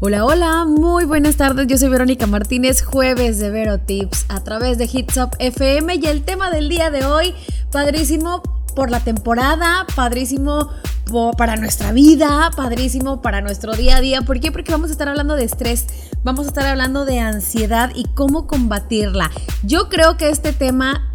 [0.00, 1.66] Hola, hola, muy buenas tardes.
[1.66, 6.06] Yo soy Verónica Martínez, jueves de Vero Tips a través de Hits Up FM y
[6.06, 7.34] el tema del día de hoy,
[7.72, 8.40] padrísimo
[8.76, 10.70] por la temporada, padrísimo
[11.36, 14.22] para nuestra vida, padrísimo para nuestro día a día.
[14.22, 14.52] ¿Por qué?
[14.52, 15.86] Porque vamos a estar hablando de estrés,
[16.22, 19.32] vamos a estar hablando de ansiedad y cómo combatirla.
[19.64, 21.10] Yo creo que este tema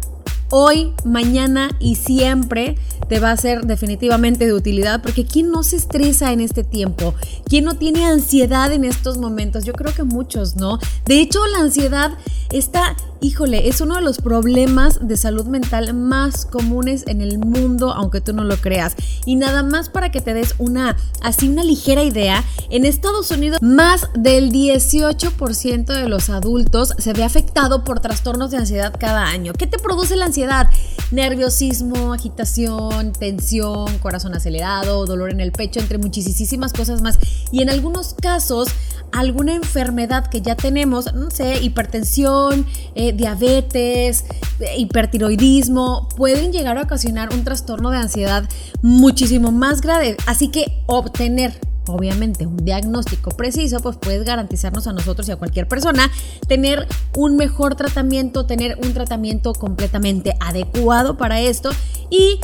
[0.50, 2.76] hoy, mañana y siempre
[3.08, 7.14] te va a ser definitivamente de utilidad porque ¿quién no se estresa en este tiempo?
[7.46, 9.64] ¿Quién no tiene ansiedad en estos momentos?
[9.64, 10.78] Yo creo que muchos, ¿no?
[11.06, 12.12] De hecho, la ansiedad
[12.50, 17.92] está, híjole, es uno de los problemas de salud mental más comunes en el mundo,
[17.92, 18.94] aunque tú no lo creas.
[19.24, 23.60] Y nada más para que te des una, así una ligera idea, en Estados Unidos
[23.62, 29.52] más del 18% de los adultos se ve afectado por trastornos de ansiedad cada año.
[29.52, 30.68] ¿Qué te produce la ansiedad?
[31.10, 37.18] Nerviosismo, agitación, tensión, corazón acelerado, dolor en el pecho, entre muchísimas cosas más.
[37.52, 38.68] Y en algunos casos,
[39.14, 44.24] alguna enfermedad que ya tenemos, no sé, hipertensión, eh, diabetes,
[44.58, 48.48] eh, hipertiroidismo, pueden llegar a ocasionar un trastorno de ansiedad
[48.82, 50.16] muchísimo más grave.
[50.26, 55.68] Así que obtener obviamente un diagnóstico preciso, pues puedes garantizarnos a nosotros y a cualquier
[55.68, 56.10] persona
[56.48, 61.70] tener un mejor tratamiento, tener un tratamiento completamente adecuado para esto
[62.10, 62.40] y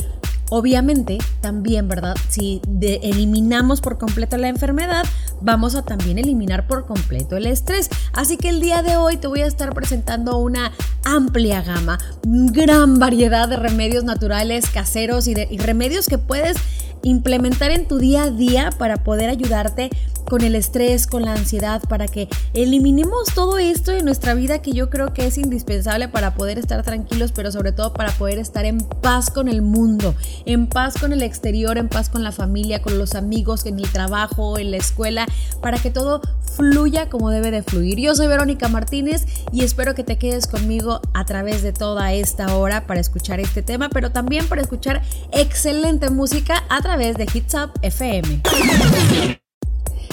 [0.53, 2.17] Obviamente, también, ¿verdad?
[2.27, 5.05] Si eliminamos por completo la enfermedad,
[5.41, 7.89] vamos a también eliminar por completo el estrés.
[8.13, 10.71] Así que el día de hoy te voy a estar presentando una
[11.03, 16.57] amplia gama, gran variedad de remedios naturales, caseros y, de, y remedios que puedes
[17.03, 19.89] implementar en tu día a día para poder ayudarte
[20.25, 24.71] con el estrés, con la ansiedad, para que eliminemos todo esto de nuestra vida que
[24.71, 28.65] yo creo que es indispensable para poder estar tranquilos, pero sobre todo para poder estar
[28.65, 32.81] en paz con el mundo, en paz con el exterior, en paz con la familia,
[32.81, 35.25] con los amigos, en el trabajo, en la escuela,
[35.61, 36.21] para que todo
[36.55, 37.99] fluya como debe de fluir.
[37.99, 42.55] Yo soy Verónica Martínez y espero que te quedes conmigo a través de toda esta
[42.55, 47.55] hora para escuchar este tema, pero también para escuchar excelente música a través de Hits
[47.55, 48.41] Up FM.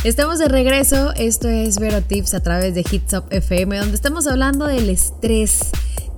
[0.04, 4.28] Estamos de regreso, esto es Vero Tips a través de Hits Up FM, donde estamos
[4.28, 5.59] hablando del estrés.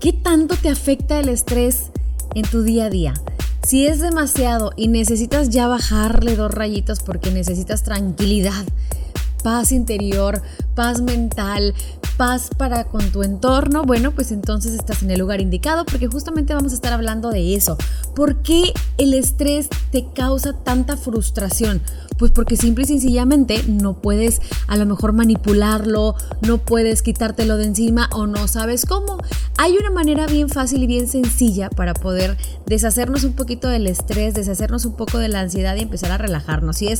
[0.00, 1.86] ¿Qué tanto te afecta el estrés
[2.34, 3.14] en tu día a día?
[3.66, 8.64] Si es demasiado y necesitas ya bajarle dos rayitos porque necesitas tranquilidad,
[9.42, 10.42] paz interior,
[10.74, 11.74] paz mental,
[12.20, 16.52] paz para con tu entorno, bueno, pues entonces estás en el lugar indicado porque justamente
[16.52, 17.78] vamos a estar hablando de eso.
[18.14, 21.80] ¿Por qué el estrés te causa tanta frustración?
[22.18, 27.64] Pues porque simple y sencillamente no puedes a lo mejor manipularlo, no puedes quitártelo de
[27.64, 29.16] encima o no sabes cómo.
[29.56, 32.36] Hay una manera bien fácil y bien sencilla para poder
[32.66, 36.82] deshacernos un poquito del estrés, deshacernos un poco de la ansiedad y empezar a relajarnos.
[36.82, 36.98] Y es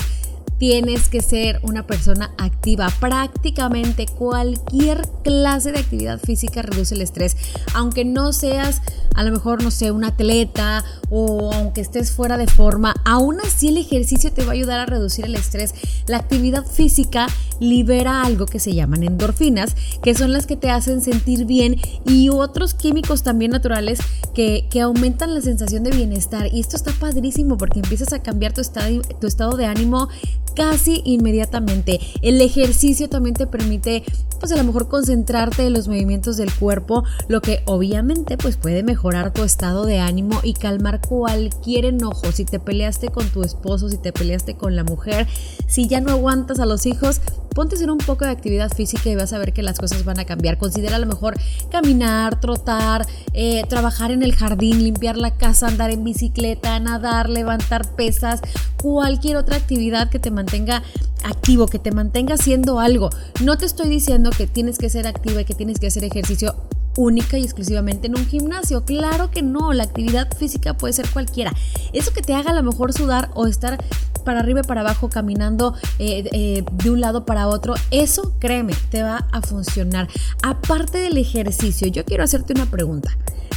[0.61, 2.93] tienes que ser una persona activa.
[3.01, 7.35] Prácticamente cualquier clase de actividad física reduce el estrés.
[7.73, 8.83] Aunque no seas,
[9.15, 13.69] a lo mejor, no sé, un atleta o aunque estés fuera de forma, aún así
[13.69, 15.75] el ejercicio te va a ayudar a reducir el estrés.
[16.07, 17.27] La actividad física
[17.59, 22.29] libera algo que se llaman endorfinas, que son las que te hacen sentir bien y
[22.29, 23.99] otros químicos también naturales
[24.35, 26.53] que, que aumentan la sensación de bienestar.
[26.53, 30.09] Y esto está padrísimo porque empiezas a cambiar tu estado, tu estado de ánimo
[30.55, 32.01] casi inmediatamente.
[32.23, 34.05] El ejercicio también te permite
[34.41, 38.83] pues a lo mejor concentrarte en los movimientos del cuerpo, lo que obviamente pues puede
[38.83, 42.33] mejorar tu estado de ánimo y calmar cualquier enojo.
[42.33, 45.29] Si te peleaste con tu esposo, si te peleaste con la mujer,
[45.69, 47.21] si ya no aguantas a los hijos,
[47.55, 50.05] ponte a hacer un poco de actividad física y vas a ver que las cosas
[50.05, 50.57] van a cambiar.
[50.57, 51.35] Considera a lo mejor
[51.71, 57.95] caminar, trotar, eh, trabajar en el jardín, limpiar la casa, andar en bicicleta, nadar, levantar
[57.95, 58.41] pesas,
[58.81, 60.83] cualquier otra actividad que te mantenga
[61.23, 63.11] activo, que te mantenga haciendo algo.
[63.43, 66.55] No te estoy diciendo que tienes que ser activa y que tienes que hacer ejercicio
[66.97, 68.85] única y exclusivamente en un gimnasio.
[68.85, 71.53] Claro que no, la actividad física puede ser cualquiera.
[71.93, 73.79] Eso que te haga a lo mejor sudar o estar
[74.25, 78.75] para arriba y para abajo caminando eh, eh, de un lado para otro, eso créeme,
[78.91, 80.09] te va a funcionar.
[80.43, 83.17] Aparte del ejercicio, yo quiero hacerte una pregunta.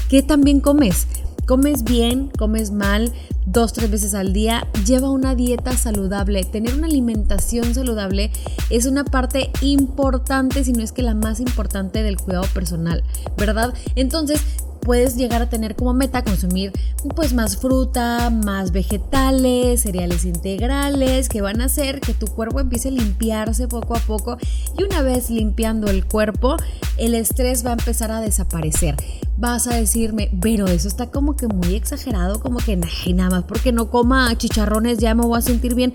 [0.10, 1.08] ¿Qué también comes?
[1.45, 2.30] ¿Comes bien?
[2.38, 3.12] ¿Comes mal?
[3.45, 6.44] dos, tres veces al día, lleva una dieta saludable.
[6.44, 8.31] Tener una alimentación saludable
[8.69, 13.04] es una parte importante, si no es que la más importante del cuidado personal,
[13.38, 13.74] ¿verdad?
[13.95, 14.42] Entonces,
[14.81, 16.74] puedes llegar a tener como meta consumir
[17.16, 22.89] pues más fruta, más vegetales, cereales integrales que van a hacer que tu cuerpo empiece
[22.89, 24.38] a limpiarse poco a poco
[24.78, 26.57] y una vez limpiando el cuerpo,
[26.98, 28.95] el estrés va a empezar a desaparecer.
[29.38, 33.72] Vas a decirme, pero eso está como que muy exagerado, como que nada más porque
[33.72, 35.92] no coma chicharrones ya me voy a sentir bien.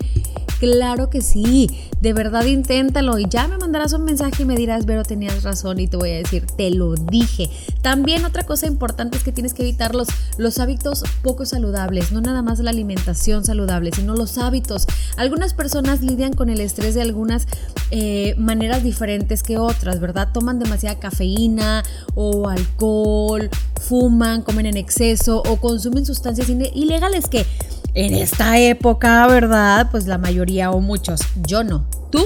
[0.59, 1.69] Claro que sí,
[2.01, 5.79] de verdad inténtalo y ya me mandarás un mensaje y me dirás, Vero, tenías razón
[5.79, 7.49] y te voy a decir, te lo dije.
[7.81, 12.19] También otra cosa importante es que tienes que evitar los, los hábitos poco saludables, no
[12.19, 14.85] nada más la alimentación saludable, sino los hábitos.
[15.15, 17.47] Algunas personas lidian con el estrés de algunas
[17.91, 20.29] eh, maneras diferentes que otras, ¿verdad?
[20.33, 20.59] Toman
[20.95, 21.83] cafeína
[22.15, 23.49] o alcohol,
[23.79, 27.45] fuman, comen en exceso o consumen sustancias ilegales que
[27.93, 29.89] en esta época, ¿verdad?
[29.91, 31.85] Pues la mayoría o muchos, yo no.
[32.11, 32.23] ¿Tú?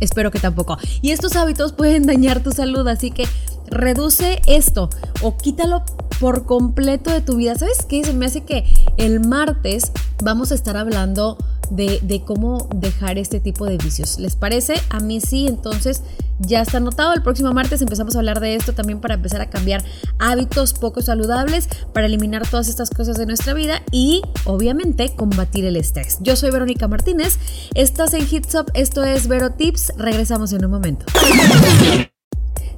[0.00, 0.78] Espero que tampoco.
[1.00, 3.24] Y estos hábitos pueden dañar tu salud, así que
[3.66, 4.90] reduce esto
[5.22, 5.84] o quítalo
[6.18, 7.54] por completo de tu vida.
[7.54, 8.04] ¿Sabes qué?
[8.04, 8.64] Se me hace que
[8.96, 9.92] el martes
[10.22, 11.38] vamos a estar hablando
[11.72, 14.18] de, cómo dejar este tipo de vicios.
[14.18, 14.74] ¿Les parece?
[14.90, 16.02] A mí sí, entonces
[16.38, 17.14] ya está anotado.
[17.14, 19.82] El próximo martes empezamos a hablar de esto también para empezar a cambiar
[20.18, 25.76] hábitos poco saludables, para eliminar todas estas cosas de nuestra vida y obviamente combatir el
[25.76, 26.18] estrés.
[26.20, 27.38] Yo soy Verónica Martínez,
[27.74, 31.06] estás en Hits Up, esto es Vero Tips, regresamos en un momento.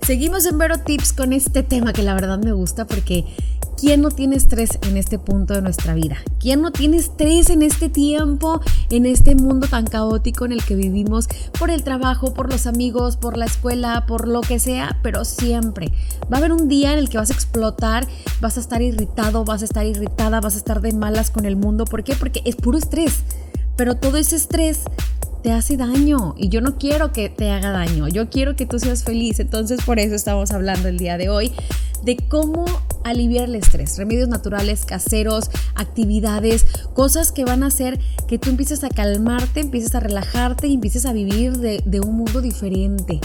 [0.06, 3.24] Seguimos en Vero Tips con este tema que la verdad me gusta porque
[3.80, 6.18] ¿quién no tiene estrés en este punto de nuestra vida?
[6.38, 8.60] ¿Quién no tiene estrés en este tiempo,
[8.90, 11.26] en este mundo tan caótico en el que vivimos
[11.58, 14.98] por el trabajo, por los amigos, por la escuela, por lo que sea?
[15.02, 15.90] Pero siempre
[16.30, 18.06] va a haber un día en el que vas a explotar,
[18.42, 21.56] vas a estar irritado, vas a estar irritada, vas a estar de malas con el
[21.56, 21.86] mundo.
[21.86, 22.14] ¿Por qué?
[22.14, 23.22] Porque es puro estrés.
[23.76, 24.82] Pero todo ese estrés
[25.44, 28.78] te hace daño y yo no quiero que te haga daño, yo quiero que tú
[28.78, 29.40] seas feliz.
[29.40, 31.52] Entonces por eso estamos hablando el día de hoy
[32.02, 32.64] de cómo
[33.04, 36.64] aliviar el estrés, remedios naturales, caseros, actividades,
[36.94, 41.04] cosas que van a hacer que tú empieces a calmarte, empieces a relajarte y empieces
[41.04, 43.20] a vivir de, un mundo diferente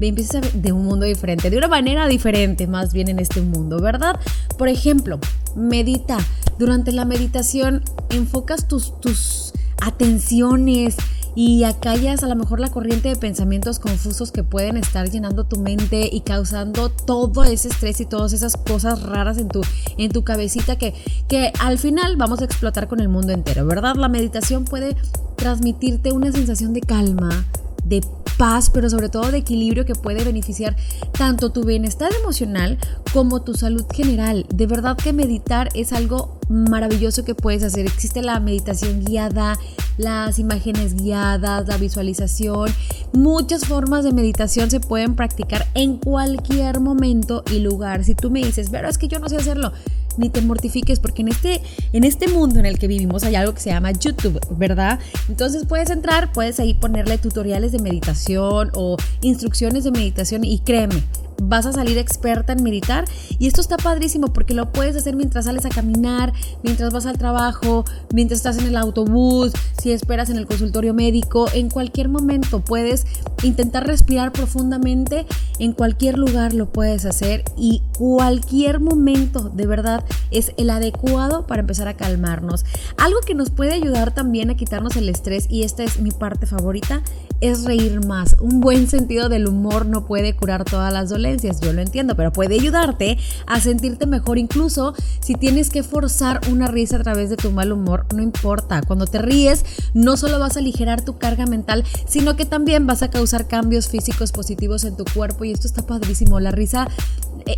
[0.00, 3.78] empieces a, de un mundo diferente, de una manera diferente más bien en este mundo,
[3.78, 4.18] ¿verdad?
[4.56, 5.18] Por ejemplo,
[5.54, 6.16] medita.
[6.58, 10.96] Durante la meditación enfocas tus, tus atenciones,
[11.40, 15.60] y acallas a lo mejor la corriente de pensamientos confusos que pueden estar llenando tu
[15.60, 19.60] mente y causando todo ese estrés y todas esas cosas raras en tu,
[19.98, 20.94] en tu cabecita que,
[21.28, 23.94] que al final vamos a explotar con el mundo entero, ¿verdad?
[23.94, 24.96] La meditación puede
[25.36, 27.46] transmitirte una sensación de calma,
[27.84, 28.00] de
[28.38, 30.76] paz, pero sobre todo de equilibrio que puede beneficiar
[31.12, 32.78] tanto tu bienestar emocional
[33.12, 34.46] como tu salud general.
[34.54, 37.86] De verdad que meditar es algo maravilloso que puedes hacer.
[37.86, 39.58] Existe la meditación guiada,
[39.98, 42.70] las imágenes guiadas, la visualización.
[43.12, 48.04] Muchas formas de meditación se pueden practicar en cualquier momento y lugar.
[48.04, 49.72] Si tú me dices, pero es que yo no sé hacerlo,
[50.16, 51.60] ni te mortifiques porque en este,
[51.92, 54.98] en este mundo en el que vivimos hay algo que se llama YouTube, ¿verdad?
[55.28, 61.02] Entonces puedes entrar, puedes ahí ponerle tutoriales de meditación o instrucciones de meditación y créeme,
[61.42, 63.04] vas a salir experta en meditar.
[63.38, 66.32] Y esto está padrísimo porque lo puedes hacer mientras sales a caminar,
[66.62, 71.46] mientras vas al trabajo, mientras estás en el autobús, si esperas en el consultorio médico,
[71.52, 73.06] en cualquier momento puedes
[73.42, 75.26] intentar respirar profundamente,
[75.58, 77.44] en cualquier lugar lo puedes hacer.
[77.56, 82.64] Y cualquier momento de verdad es el adecuado para empezar a calmarnos.
[82.96, 86.46] Algo que nos puede ayudar también a quitarnos el estrés y esta es mi parte
[86.46, 87.02] favorita
[87.40, 88.36] es reír más.
[88.40, 92.32] Un buen sentido del humor no puede curar todas las dolencias, yo lo entiendo, pero
[92.32, 97.36] puede ayudarte a sentirte mejor incluso si tienes que forzar una risa a través de
[97.36, 98.82] tu mal humor, no importa.
[98.82, 99.64] Cuando te ríes,
[99.94, 103.88] no solo vas a aligerar tu carga mental, sino que también vas a causar cambios
[103.88, 106.40] físicos positivos en tu cuerpo y esto está padrísimo.
[106.40, 106.88] La risa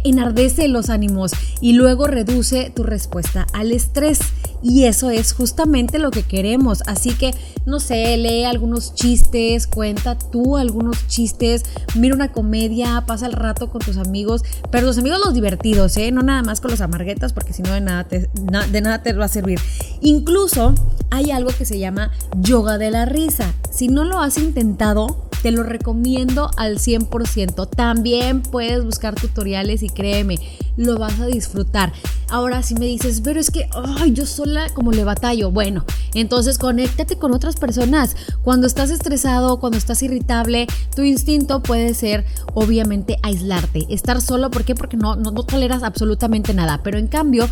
[0.04, 4.20] enardece los ánimos y luego reduce tu respuesta al estrés.
[4.62, 6.82] Y eso es justamente lo que queremos.
[6.86, 7.34] Así que,
[7.66, 11.64] no sé, lee algunos chistes, cuenta tú algunos chistes,
[11.94, 16.12] mira una comedia, pasa el rato con tus amigos, pero los amigos los divertidos, ¿eh?
[16.12, 18.28] No nada más con los amarguetas, porque si no de nada, te,
[18.70, 19.58] de nada te va a servir.
[20.00, 20.74] Incluso
[21.10, 23.54] hay algo que se llama yoga de la risa.
[23.70, 27.68] Si no lo has intentado, te lo recomiendo al 100%.
[27.68, 30.38] También puedes buscar tutoriales y créeme,
[30.76, 31.92] lo vas a disfrutar.
[32.30, 35.50] Ahora si me dices, pero es que ay, yo sola como le batallo.
[35.50, 38.16] Bueno, entonces conéctate con otras personas.
[38.42, 44.50] Cuando estás estresado, cuando estás irritable, tu instinto puede ser obviamente aislarte, estar solo.
[44.50, 44.74] ¿Por qué?
[44.74, 46.80] Porque no, no toleras absolutamente nada.
[46.82, 47.48] Pero en cambio,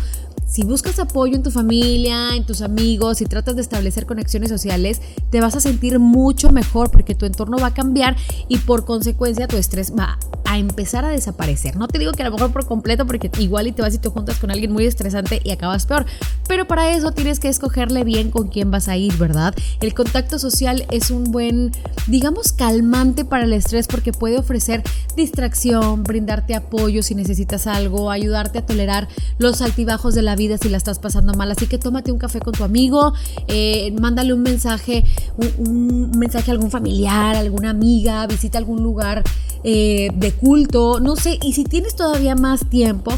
[0.49, 4.99] si buscas apoyo en tu familia, en tus amigos, y tratas de establecer conexiones sociales,
[5.29, 8.15] te vas a sentir mucho mejor porque tu entorno va a cambiar
[8.47, 11.75] y por consecuencia tu estrés va a empezar a desaparecer.
[11.75, 13.99] No te digo que a lo mejor por completo, porque igual y te vas y
[13.99, 16.07] te juntas con alguien muy estresante y acabas peor.
[16.47, 19.53] Pero para eso tienes que escogerle bien con quién vas a ir, ¿verdad?
[19.81, 21.71] El contacto social es un buen,
[22.07, 24.81] digamos, calmante para el estrés porque puede ofrecer
[25.15, 30.69] distracción, brindarte apoyo si necesitas algo, ayudarte a tolerar los altibajos de la vida si
[30.69, 31.51] la estás pasando mal.
[31.51, 33.13] Así que tómate un café con tu amigo,
[33.47, 35.05] eh, mándale un mensaje,
[35.37, 39.23] un, mensaje a algún familiar, alguna amiga, visita algún lugar
[39.63, 41.37] eh, de culto, no sé.
[41.43, 43.11] Y si tienes todavía más tiempo,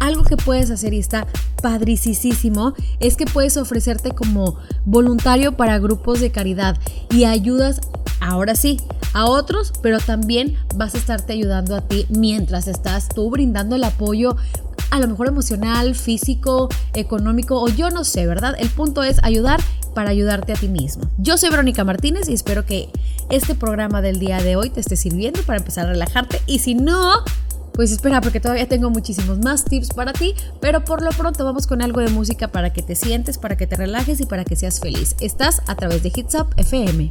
[0.00, 1.28] algo que puedes hacer y está
[1.62, 6.76] padricísimo es que puedes ofrecerte como voluntario para grupos de caridad
[7.10, 7.80] y ayudas,
[8.20, 8.80] ahora sí,
[9.14, 13.84] a otros, pero también vas a estarte ayudando a ti mientras estás tú brindando el
[13.84, 14.36] apoyo
[14.92, 18.54] a lo mejor emocional, físico, económico o yo no sé, ¿verdad?
[18.58, 19.58] El punto es ayudar
[19.94, 21.04] para ayudarte a ti mismo.
[21.16, 22.90] Yo soy Verónica Martínez y espero que
[23.30, 26.74] este programa del día de hoy te esté sirviendo para empezar a relajarte y si
[26.74, 27.24] no,
[27.72, 31.66] pues espera, porque todavía tengo muchísimos más tips para ti, pero por lo pronto vamos
[31.66, 34.56] con algo de música para que te sientes, para que te relajes y para que
[34.56, 35.16] seas feliz.
[35.20, 37.08] Estás a través de Hits Up FM.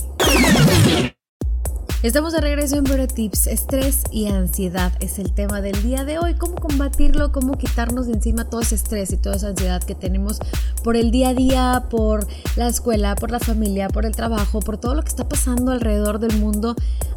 [2.03, 3.45] Estamos de regreso en Vero Tips.
[3.45, 6.33] Estrés y ansiedad es el tema del día de hoy.
[6.33, 7.31] ¿Cómo combatirlo?
[7.31, 10.39] ¿Cómo quitarnos de encima todo ese estrés y toda esa ansiedad que tenemos
[10.83, 14.79] por el día a día, por la escuela, por la familia, por el trabajo, por
[14.79, 16.75] todo lo que está pasando alrededor del mundo?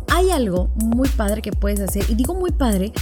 [0.09, 2.05] Hay algo muy padre que puedes hacer.
[2.11, 2.93] Y digo muy padre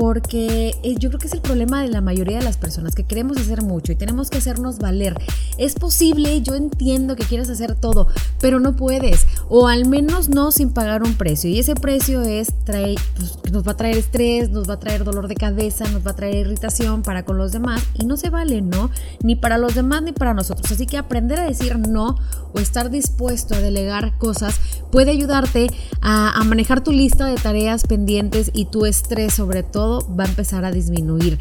[0.00, 3.04] porque eh, yo creo que es el problema de la mayoría de las personas, que
[3.04, 5.14] queremos hacer mucho y tenemos que hacernos valer.
[5.58, 8.08] Es posible, yo entiendo que quieres hacer todo,
[8.40, 11.50] pero no puedes, o al menos no sin pagar un precio.
[11.50, 15.04] Y ese precio es, trae, pues, nos va a traer estrés, nos va a traer
[15.04, 18.30] dolor de cabeza, nos va a traer irritación para con los demás, y no se
[18.30, 18.88] vale, ¿no?
[19.22, 20.72] Ni para los demás ni para nosotros.
[20.72, 22.16] Así que aprender a decir no
[22.54, 24.58] o estar dispuesto a delegar cosas
[24.90, 25.68] puede ayudarte
[26.00, 30.28] a, a manejar tu lista de tareas pendientes y tu estrés sobre todo va a
[30.28, 31.38] empezar a disminuir.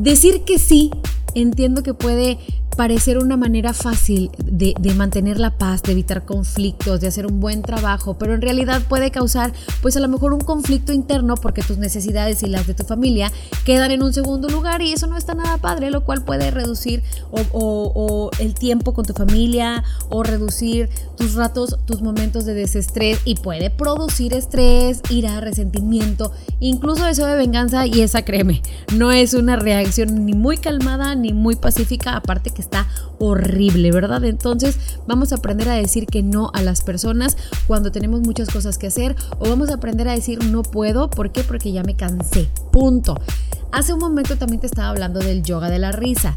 [0.00, 0.90] Decir que sí,
[1.34, 2.38] entiendo que puede
[2.76, 7.62] parecer una manera fácil de, mantener la paz, de evitar conflictos, de hacer un buen
[7.62, 11.78] trabajo, pero en realidad puede causar pues a lo mejor un conflicto interno porque tus
[11.78, 13.32] necesidades y las de tu familia
[13.64, 17.02] quedan en un segundo lugar y eso no está nada padre, lo cual puede reducir
[17.30, 23.36] o, el tiempo con tu familia o reducir tus ratos, tus momentos de desestrés y
[23.36, 28.62] puede producir estrés, ira, resentimiento, incluso deseo de venganza y esa créeme,
[28.94, 32.86] no es una reacción ni muy calmada ni muy pacífica, aparte que está
[33.18, 34.24] horrible, ¿verdad?
[34.24, 37.36] Entonces vamos a aprender a decir que no a las personas
[37.66, 41.32] cuando tenemos muchas cosas que hacer o vamos a aprender a decir no puedo, ¿por
[41.32, 41.42] qué?
[41.42, 43.20] Porque ya me cansé, punto.
[43.72, 46.36] Hace un momento también te estaba hablando del yoga de la risa.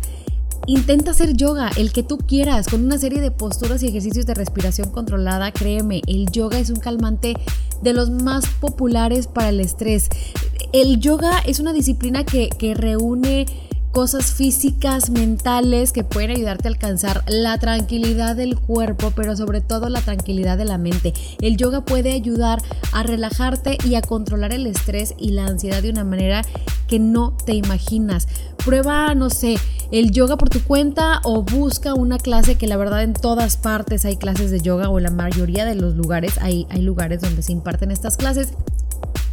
[0.68, 4.34] Intenta hacer yoga, el que tú quieras, con una serie de posturas y ejercicios de
[4.34, 5.52] respiración controlada.
[5.52, 7.36] Créeme, el yoga es un calmante
[7.84, 10.10] de los más populares para el estrés.
[10.76, 13.46] El yoga es una disciplina que, que reúne
[13.94, 19.88] cosas físicas, mentales que pueden ayudarte a alcanzar la tranquilidad del cuerpo, pero sobre todo
[19.88, 21.14] la tranquilidad de la mente.
[21.40, 25.92] El yoga puede ayudar a relajarte y a controlar el estrés y la ansiedad de
[25.92, 26.42] una manera
[26.90, 28.28] que no te imaginas.
[28.58, 29.56] Prueba, no sé,
[29.92, 34.04] el yoga por tu cuenta o busca una clase que la verdad en todas partes
[34.04, 37.44] hay clases de yoga o en la mayoría de los lugares hay, hay lugares donde
[37.44, 38.50] se imparten estas clases.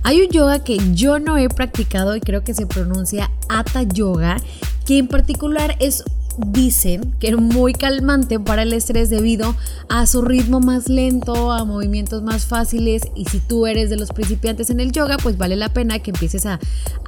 [0.04, 4.36] Hay un yoga que yo no he practicado y creo que se pronuncia Hatha Yoga,
[4.84, 6.04] que en particular es
[6.38, 9.54] dicen que es muy calmante para el estrés debido
[9.88, 14.10] a su ritmo más lento, a movimientos más fáciles y si tú eres de los
[14.10, 16.58] principiantes en el yoga, pues vale la pena que empieces a,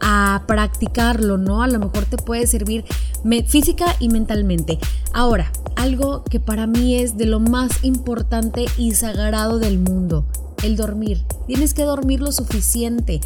[0.00, 1.62] a practicarlo, ¿no?
[1.62, 2.84] A lo mejor te puede servir
[3.46, 4.78] física y mentalmente.
[5.12, 10.26] Ahora, algo que para mí es de lo más importante y sagrado del mundo,
[10.64, 11.23] el dormir.
[11.47, 13.21] Tienes que dormir lo suficiente.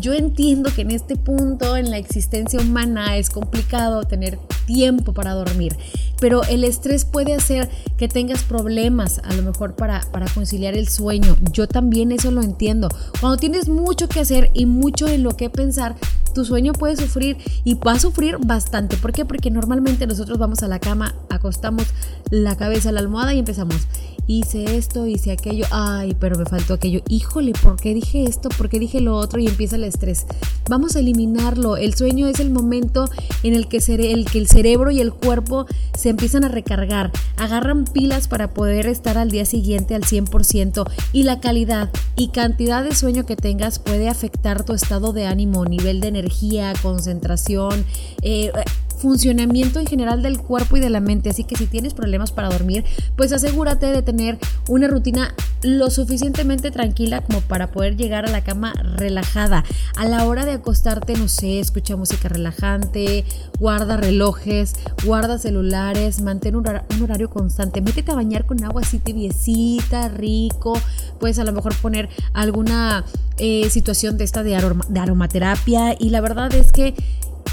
[0.00, 5.32] Yo entiendo que en este punto en la existencia humana es complicado tener tiempo para
[5.34, 5.76] dormir,
[6.20, 10.88] pero el estrés puede hacer que tengas problemas a lo mejor para, para conciliar el
[10.88, 11.36] sueño.
[11.52, 12.88] Yo también eso lo entiendo.
[13.20, 15.94] Cuando tienes mucho que hacer y mucho en lo que pensar,
[16.34, 18.96] tu sueño puede sufrir y va a sufrir bastante.
[18.96, 19.24] ¿Por qué?
[19.24, 21.86] Porque normalmente nosotros vamos a la cama, acostamos
[22.30, 23.86] la cabeza a la almohada y empezamos
[24.28, 28.50] hice esto, hice aquello, ay, pero me faltó aquello, híjole, ¿por qué dije esto?
[28.50, 29.40] ¿Por qué dije lo otro?
[29.40, 30.26] Y empieza el estrés.
[30.68, 31.78] Vamos a eliminarlo.
[31.78, 33.06] El sueño es el momento
[33.42, 35.66] en el que, el, que el cerebro y el cuerpo
[35.96, 41.22] se empiezan a recargar, agarran pilas para poder estar al día siguiente al 100% y
[41.22, 46.00] la calidad y cantidad de sueño que tengas puede afectar tu estado de ánimo, nivel
[46.00, 47.86] de energía, concentración,
[48.20, 48.52] eh,
[48.98, 51.30] funcionamiento en general del cuerpo y de la mente.
[51.30, 52.84] Así que si tienes problemas para dormir,
[53.16, 54.38] pues asegúrate de tener
[54.68, 59.64] una rutina lo suficientemente tranquila como para poder llegar a la cama relajada.
[59.96, 63.24] A la hora de acostarte, no sé, escucha música relajante,
[63.58, 64.74] guarda relojes,
[65.04, 66.66] guarda celulares, mantén un,
[67.02, 70.78] horario constante, métete a bañar con agua así tibiecita, rico,
[71.18, 73.04] puedes a lo mejor poner alguna
[73.38, 76.94] eh, situación de esta de aromaterapia y la verdad es que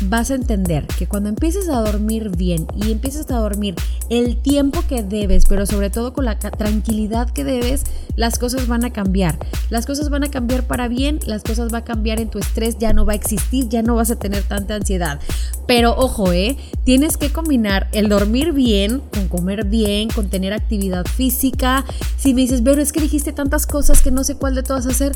[0.02, 3.76] vas a entender que cuando empieces a dormir bien y empieces a dormir
[4.10, 7.84] el tiempo que debes, pero sobre todo con la tranquilidad que debes,
[8.16, 9.38] las cosas van a cambiar.
[9.70, 12.78] Las cosas van a cambiar para bien, las cosas van a cambiar en tu estrés,
[12.78, 15.20] ya no va a existir, ya no vas a tener tanta ansiedad.
[15.68, 16.58] Pero ojo, ¿eh?
[16.84, 21.86] Tienes que combinar el dormir bien con comer bien, con tener actividad física.
[22.18, 24.86] Si me dices, pero es que dijiste tantas cosas que no sé cuál de todas
[24.86, 25.14] hacer,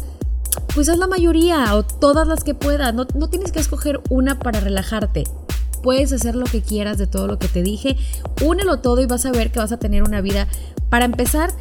[0.73, 2.93] pues haz la mayoría o todas las que puedas.
[2.93, 5.25] No, no tienes que escoger una para relajarte.
[5.83, 7.97] Puedes hacer lo que quieras de todo lo que te dije.
[8.43, 10.47] Únelo todo y vas a ver que vas a tener una vida,
[10.89, 11.51] para empezar,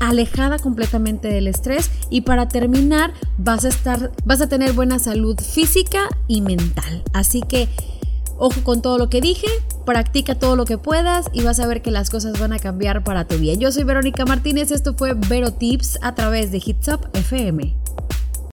[0.00, 5.38] alejada completamente del estrés y para terminar vas a estar vas a tener buena salud
[5.40, 7.02] física y mental.
[7.12, 7.68] Así que
[8.38, 9.46] ojo con todo lo que dije,
[9.84, 13.04] practica todo lo que puedas y vas a ver que las cosas van a cambiar
[13.04, 13.60] para tu bien.
[13.60, 17.83] Yo soy Verónica Martínez, esto fue Vero Tips a través de Hits Up FM.